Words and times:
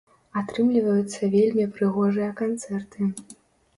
Атрымліваюцца 0.39 1.29
вельмі 1.37 1.67
прыгожыя 1.75 2.31
канцэрты. 2.43 3.13